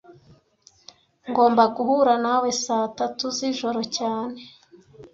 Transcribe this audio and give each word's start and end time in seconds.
Ngomba 1.29 1.63
guhura 1.75 2.13
nawe 2.23 2.49
saa 2.63 2.87
tatu 2.97 3.25
zijoro 3.37 3.81
cyane 3.97 4.39